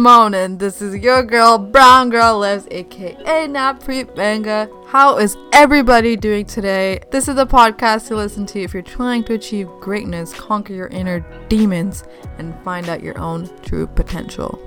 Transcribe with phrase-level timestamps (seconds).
[0.00, 0.56] morning.
[0.56, 4.66] This is your girl, Brown Girl Lives, aka Navpreet Banga.
[4.86, 7.00] How is everybody doing today?
[7.10, 10.86] This is a podcast to listen to if you're trying to achieve greatness, conquer your
[10.86, 11.20] inner
[11.50, 12.04] demons,
[12.38, 14.58] and find out your own true potential.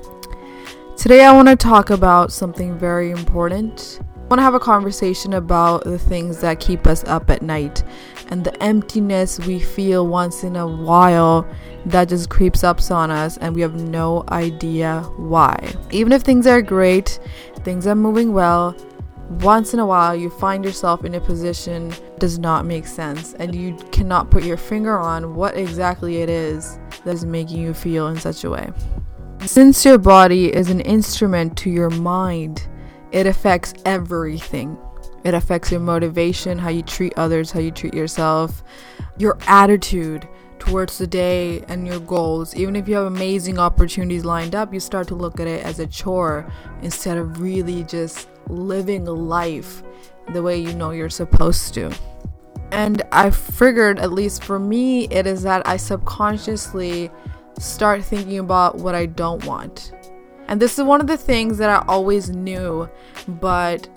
[0.97, 4.01] Today, I want to talk about something very important.
[4.33, 7.83] Want to have a conversation about the things that keep us up at night
[8.29, 11.47] and the emptiness we feel once in a while
[11.85, 15.75] that just creeps up on us and we have no idea why.
[15.91, 17.19] Even if things are great,
[17.57, 18.75] things are moving well,
[19.41, 23.35] once in a while you find yourself in a position that does not make sense
[23.35, 27.71] and you cannot put your finger on what exactly it is that is making you
[27.71, 28.67] feel in such a way.
[29.45, 32.67] Since your body is an instrument to your mind,
[33.13, 34.77] it affects everything.
[35.23, 38.63] It affects your motivation, how you treat others, how you treat yourself,
[39.17, 40.27] your attitude,
[40.63, 42.55] towards the day and your goals.
[42.55, 45.79] Even if you have amazing opportunities lined up, you start to look at it as
[45.79, 46.49] a chore
[46.81, 49.83] instead of really just living life
[50.31, 51.93] the way you know you're supposed to.
[52.71, 57.11] And I figured, at least for me, it is that I subconsciously
[57.59, 59.91] start thinking about what I don't want.
[60.47, 62.89] And this is one of the things that I always knew,
[63.27, 63.87] but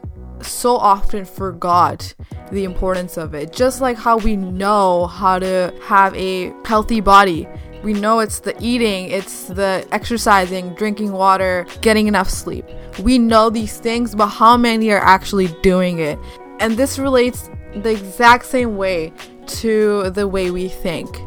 [0.43, 2.15] so often forgot
[2.53, 3.53] the importance of it.
[3.53, 7.49] Just like how we know how to have a healthy body.
[7.83, 12.65] We know it's the eating, it's the exercising, drinking water, getting enough sleep.
[13.01, 16.19] We know these things, but how many are actually doing it?
[16.59, 19.13] And this relates the exact same way
[19.47, 21.21] to the way we think.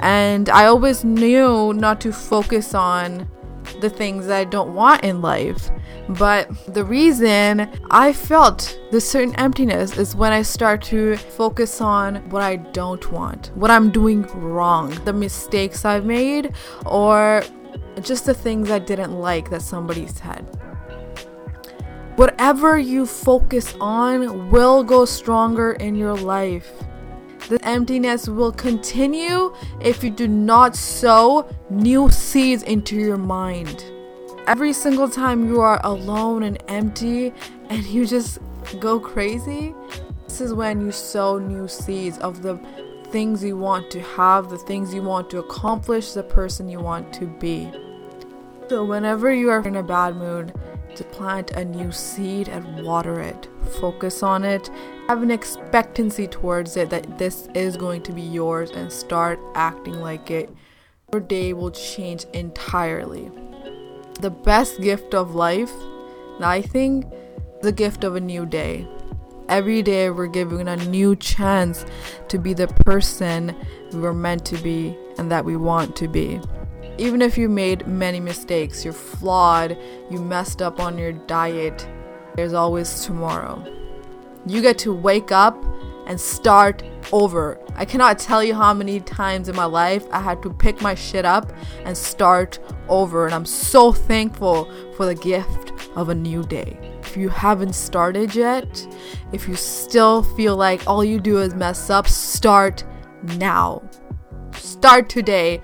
[0.00, 3.28] And I always knew not to focus on
[3.80, 5.70] the things that I don't want in life.
[6.08, 12.16] But the reason I felt this certain emptiness is when I start to focus on
[12.30, 16.54] what I don't want, what I'm doing wrong, the mistakes I've made,
[16.86, 17.42] or
[18.00, 20.46] just the things I didn't like that somebody said.
[22.16, 26.72] Whatever you focus on will go stronger in your life.
[27.48, 33.84] The emptiness will continue if you do not sow new seeds into your mind.
[34.46, 37.32] Every single time you are alone and empty
[37.70, 38.38] and you just
[38.80, 39.74] go crazy,
[40.26, 42.58] this is when you sow new seeds of the
[43.08, 47.14] things you want to have, the things you want to accomplish, the person you want
[47.14, 47.70] to be.
[48.68, 50.52] So, whenever you are in a bad mood,
[50.96, 53.48] to plant a new seed and water it.
[53.80, 54.68] Focus on it.
[55.08, 60.02] Have an expectancy towards it that this is going to be yours and start acting
[60.02, 60.50] like it.
[61.10, 63.30] Your day will change entirely.
[64.20, 65.72] The best gift of life,
[66.40, 67.06] I think,
[67.62, 68.86] the gift of a new day.
[69.48, 71.86] Every day we're given a new chance
[72.28, 73.56] to be the person
[73.94, 76.38] we were meant to be and that we want to be.
[76.98, 79.78] Even if you made many mistakes, you're flawed,
[80.10, 81.88] you messed up on your diet,
[82.36, 83.77] there's always tomorrow.
[84.46, 85.62] You get to wake up
[86.06, 86.82] and start
[87.12, 87.60] over.
[87.74, 90.94] I cannot tell you how many times in my life I had to pick my
[90.94, 91.52] shit up
[91.84, 96.78] and start over, and I'm so thankful for the gift of a new day.
[97.02, 98.86] If you haven't started yet,
[99.32, 102.84] if you still feel like all you do is mess up, start
[103.22, 103.82] now.
[104.52, 105.60] Start today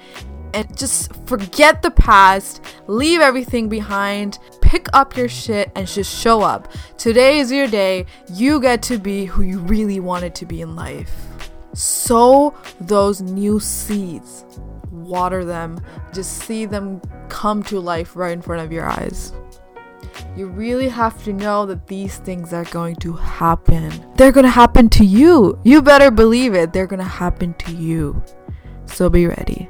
[0.54, 4.38] and just forget the past, leave everything behind,
[4.74, 6.66] pick up your shit, and just show up.
[6.98, 8.06] Today is your day.
[8.32, 11.14] You get to be who you really wanted to be in life.
[11.74, 14.44] Sow those new seeds,
[14.90, 15.80] water them,
[16.12, 19.32] just see them come to life right in front of your eyes.
[20.36, 23.92] You really have to know that these things are going to happen.
[24.16, 25.56] They're going to happen to you.
[25.62, 26.72] You better believe it.
[26.72, 28.20] They're going to happen to you.
[28.86, 29.68] So be ready.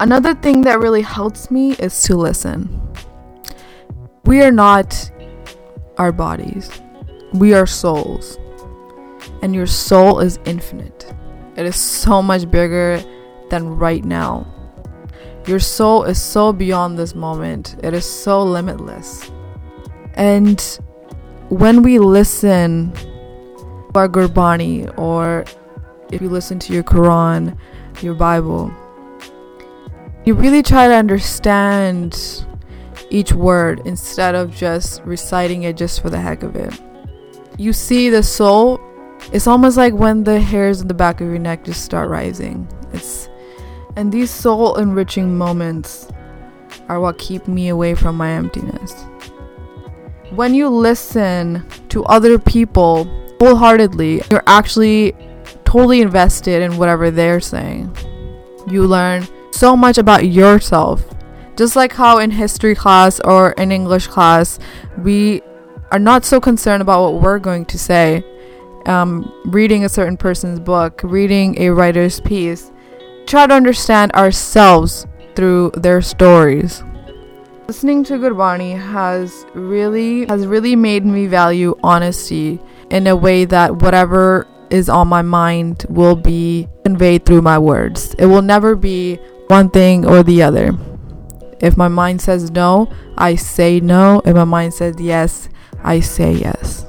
[0.00, 2.89] Another thing that really helps me is to listen.
[4.24, 5.10] We are not
[5.98, 6.70] our bodies,
[7.32, 8.38] we are souls.
[9.42, 11.12] And your soul is infinite,
[11.56, 13.02] it is so much bigger
[13.50, 14.46] than right now.
[15.46, 19.30] Your soul is so beyond this moment, it is so limitless.
[20.14, 20.60] And
[21.48, 25.44] when we listen to our Gurbani, or
[26.12, 27.56] if you listen to your Quran,
[28.02, 28.72] your Bible,
[30.24, 32.46] you really try to understand
[33.10, 36.72] each word instead of just reciting it just for the heck of it.
[37.58, 38.80] You see the soul,
[39.32, 42.66] it's almost like when the hairs in the back of your neck just start rising.
[42.92, 43.28] It's
[43.96, 46.08] and these soul enriching moments
[46.88, 48.92] are what keep me away from my emptiness.
[50.30, 53.04] When you listen to other people
[53.40, 55.14] wholeheartedly, you're actually
[55.64, 57.94] totally invested in whatever they're saying.
[58.68, 61.04] You learn so much about yourself
[61.60, 64.58] Just like how in history class or in English class,
[64.96, 65.42] we
[65.90, 68.24] are not so concerned about what we're going to say.
[68.86, 72.72] Um, reading a certain person's book, reading a writer's piece,
[73.26, 76.82] try to understand ourselves through their stories.
[77.68, 82.58] Listening to Gurbani has really has really made me value honesty
[82.90, 88.14] in a way that whatever is on my mind will be conveyed through my words.
[88.14, 89.16] It will never be
[89.48, 90.74] one thing or the other.
[91.60, 94.22] If my mind says no, I say no.
[94.24, 95.48] If my mind says yes,
[95.82, 96.86] I say yes.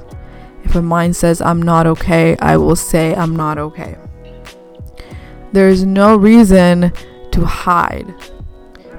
[0.64, 3.96] If my mind says I'm not okay, I will say I'm not okay.
[5.52, 6.92] There is no reason
[7.32, 8.14] to hide.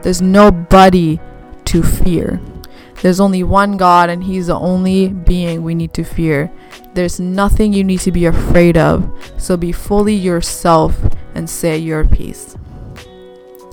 [0.03, 1.19] There's nobody
[1.65, 2.39] to fear.
[3.01, 6.51] There's only one God, and He's the only being we need to fear.
[6.93, 9.11] There's nothing you need to be afraid of.
[9.37, 10.95] So be fully yourself
[11.33, 12.55] and say your piece.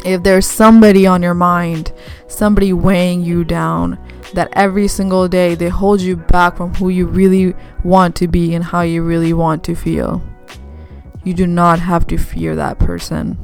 [0.04, 1.92] If there's somebody on your mind,
[2.26, 3.98] somebody weighing you down,
[4.34, 7.54] that every single day they hold you back from who you really
[7.84, 10.22] want to be and how you really want to feel,
[11.24, 13.38] you do not have to fear that person.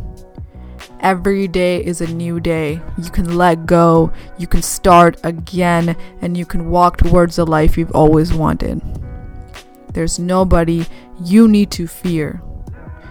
[1.00, 2.80] Every day is a new day.
[2.96, 7.76] You can let go, you can start again, and you can walk towards the life
[7.76, 8.80] you've always wanted.
[9.92, 10.86] There's nobody
[11.22, 12.42] you need to fear.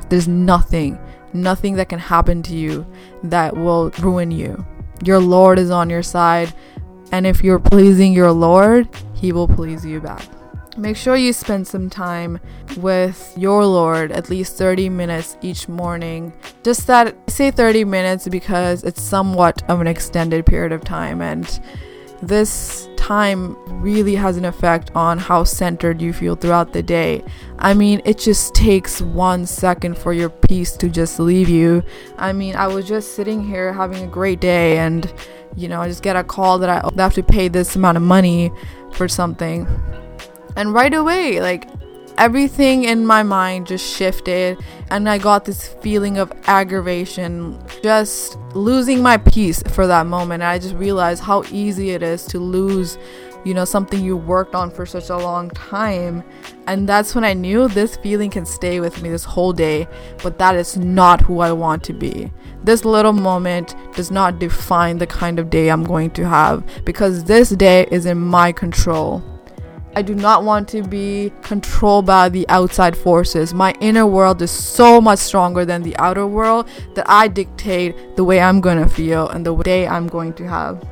[0.09, 1.00] There's nothing
[1.44, 2.86] nothing that can happen to you
[3.24, 4.66] that will ruin you.
[5.04, 6.54] Your Lord is on your side,
[7.12, 10.26] and if you're pleasing your Lord, He will please you back.
[10.78, 12.40] Make sure you spend some time
[12.78, 16.34] with your Lord, at least 30 minutes each morning.
[16.64, 21.22] Just that, I say 30 minutes because it's somewhat of an extended period of time,
[21.22, 21.48] and
[22.27, 27.24] this time really has an effect on how centered you feel throughout the day.
[27.60, 31.83] I mean, it just takes one second for your peace to just leave you.
[32.18, 35.13] I mean, I was just sitting here having a great day, and
[35.56, 38.04] you know, I just get a call that I have to pay this amount of
[38.04, 38.51] money
[38.92, 39.68] for something.
[40.56, 41.68] And right away, like
[42.18, 44.58] everything in my mind just shifted
[44.90, 50.44] and I got this feeling of aggravation, just losing my peace for that moment.
[50.44, 52.98] I just realized how easy it is to lose,
[53.44, 56.24] you know, something you worked on for such a long time.
[56.68, 59.88] And that's when I knew this feeling can stay with me this whole day,
[60.24, 62.32] but that is not who I want to be.
[62.64, 67.24] This little moment does not define the kind of day I'm going to have because
[67.24, 69.24] this day is in my control.
[69.97, 73.53] I do not want to be controlled by the outside forces.
[73.53, 78.25] My inner world is so much stronger than the outer world that I dictate the
[78.25, 80.86] way I'm going to feel and the day I'm going to have.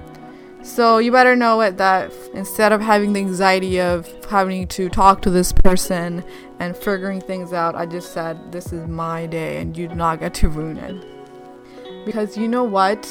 [0.61, 5.21] So you better know it that instead of having the anxiety of having to talk
[5.23, 6.23] to this person
[6.59, 10.21] and figuring things out, I just said, This is my day and you do not
[10.21, 12.05] get to ruin it.
[12.05, 13.05] Because you know what?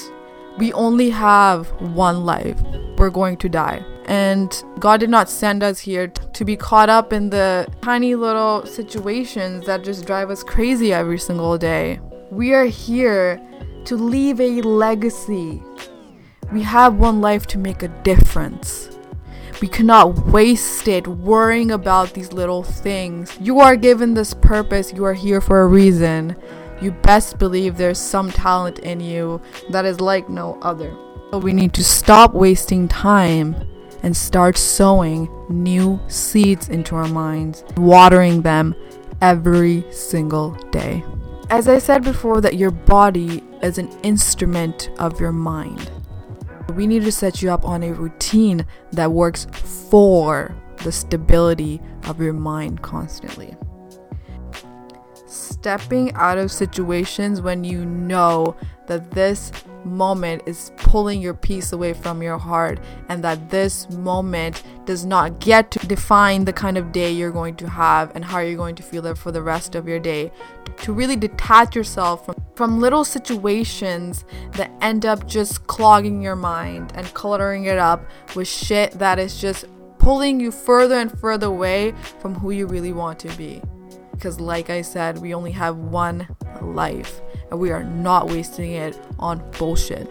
[0.57, 2.59] We only have one life.
[2.97, 3.85] We're going to die.
[4.13, 8.67] And God did not send us here to be caught up in the tiny little
[8.67, 11.99] situations that just drive us crazy every single day.
[12.31, 13.41] We are here
[13.87, 15.63] to leave a legacy.
[16.53, 18.91] We have one life to make a difference.
[19.63, 23.35] We cannot waste it worrying about these little things.
[23.41, 26.37] You are given this purpose, you are here for a reason.
[26.83, 29.41] You best believe there's some talent in you
[29.71, 30.95] that is like no other.
[31.31, 33.72] So we need to stop wasting time
[34.03, 38.75] and start sowing new seeds into our minds, watering them
[39.21, 41.05] every single day.
[41.51, 45.91] As I said before, that your body is an instrument of your mind.
[46.75, 49.47] We need to set you up on a routine that works
[49.91, 53.55] for the stability of your mind constantly.
[55.27, 58.57] Stepping out of situations when you know
[58.87, 59.53] that this
[59.85, 65.41] moment is pulling your peace away from your heart and that this moment does not
[65.41, 68.75] get to define the kind of day you're going to have and how you're going
[68.75, 70.31] to feel it for the rest of your day.
[70.83, 76.93] To really detach yourself from, from little situations that end up just clogging your mind
[76.95, 79.67] and cluttering it up with shit that is just
[79.99, 83.63] pulling you further and further away from who you really want to be.
[84.11, 86.27] Because like I said we only have one
[86.61, 87.21] life
[87.53, 90.09] and we are not wasting it on bullshit.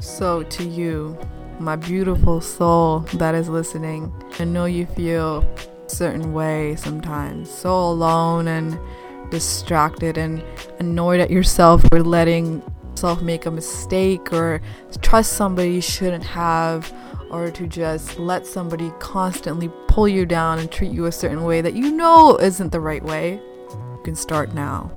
[0.00, 1.18] So, to you,
[1.58, 7.74] my beautiful soul that is listening, I know you feel a certain way sometimes, so
[7.76, 8.78] alone and
[9.32, 10.44] distracted and
[10.78, 14.60] annoyed at yourself for letting yourself make a mistake or
[15.02, 16.94] trust somebody you shouldn't have
[17.32, 21.60] or to just let somebody constantly pull you down and treat you a certain way
[21.60, 23.40] that you know isn't the right way.
[23.72, 24.92] You can start now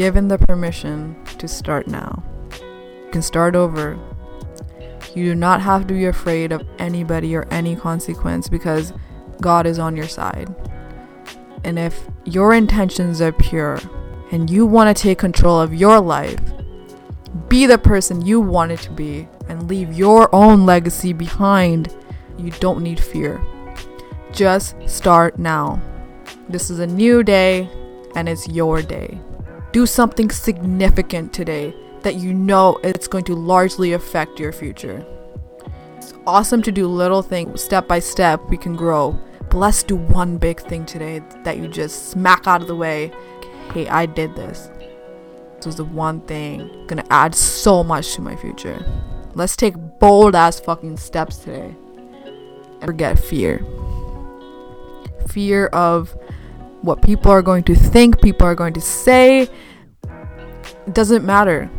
[0.00, 2.22] given the permission to start now.
[2.58, 3.98] You can start over.
[5.14, 8.94] You do not have to be afraid of anybody or any consequence because
[9.42, 10.48] God is on your side.
[11.64, 13.78] And if your intentions are pure
[14.32, 16.40] and you want to take control of your life,
[17.50, 21.94] be the person you want it to be and leave your own legacy behind,
[22.38, 23.38] you don't need fear.
[24.32, 25.82] Just start now.
[26.48, 27.68] This is a new day
[28.14, 29.20] and it's your day.
[29.72, 31.72] Do something significant today
[32.02, 35.06] that you know it's going to largely affect your future.
[35.96, 39.16] It's awesome to do little things step by step, we can grow.
[39.42, 43.12] But let's do one big thing today that you just smack out of the way.
[43.72, 44.70] Hey, I did this.
[45.56, 48.84] This was the one thing gonna add so much to my future.
[49.34, 51.76] Let's take bold ass fucking steps today.
[52.24, 53.64] And forget fear.
[55.28, 56.16] Fear of
[56.82, 59.42] what people are going to think, people are going to say.
[60.86, 61.70] It doesn't matter.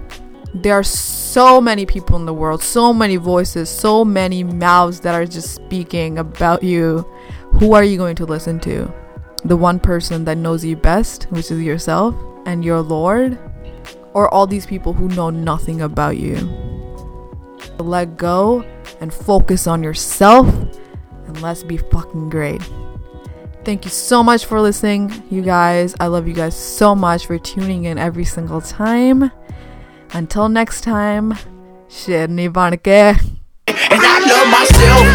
[0.53, 5.15] There are so many people in the world, so many voices, so many mouths that
[5.15, 7.05] are just speaking about you.
[7.59, 8.93] Who are you going to listen to?
[9.45, 12.15] The one person that knows you best, which is yourself
[12.45, 13.39] and your Lord?
[14.13, 16.35] Or all these people who know nothing about you?
[17.79, 18.63] Let go
[18.99, 20.47] and focus on yourself
[21.25, 22.61] and let's be fucking great.
[23.63, 25.93] Thank you so much for listening, you guys.
[25.99, 29.31] I love you guys so much for tuning in every single time.
[30.13, 31.33] Until next time,
[31.87, 33.21] Shirni Banke.
[33.67, 35.05] And I love myself.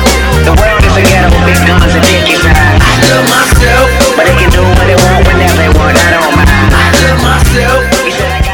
[0.46, 2.04] The world is a ghetto with big guns and.
[2.46, 4.16] I love myself.
[4.16, 5.98] But they can do what they want whenever they want.
[5.98, 6.48] I don't mind.
[6.48, 8.45] I love myself.